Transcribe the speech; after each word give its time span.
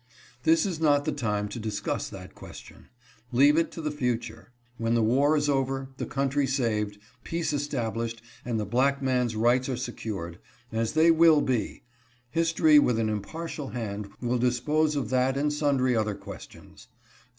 This 0.41 0.65
is 0.65 0.79
not 0.79 1.05
the 1.05 1.11
time 1.11 1.47
to 1.49 1.59
discuss 1.59 2.09
that 2.09 2.33
question. 2.33 2.87
Leave 3.31 3.55
it 3.55 3.71
to 3.73 3.81
the 3.81 3.91
future. 3.91 4.51
When 4.79 4.95
the 4.95 5.03
war 5.03 5.37
is 5.37 5.47
over, 5.47 5.89
the 5.97 6.07
country 6.07 6.47
saved, 6.47 6.97
peace 7.23 7.53
established 7.53 8.19
and 8.43 8.59
the 8.59 8.65
black 8.65 9.03
man's 9.03 9.35
rights 9.35 9.69
are 9.69 9.77
secured, 9.77 10.39
as 10.71 10.93
they 10.93 11.11
will 11.11 11.41
be, 11.41 11.83
history 12.31 12.79
with 12.79 12.97
an 12.97 13.09
impartial 13.09 13.67
hand 13.67 14.09
will 14.19 14.39
dispose 14.39 14.95
of 14.95 15.11
that 15.11 15.37
and 15.37 15.53
sundry 15.53 15.95
other 15.95 16.15
questions. 16.15 16.87